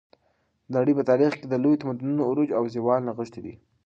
د 0.71 0.73
نړۍ 0.79 0.93
په 0.97 1.03
تاریخ 1.11 1.31
کې 1.39 1.45
د 1.47 1.53
لویو 1.63 1.81
تمدنونو 1.81 2.21
عروج 2.29 2.49
او 2.57 2.63
زوال 2.75 3.01
نغښتی 3.07 3.41
دی. 3.45 3.53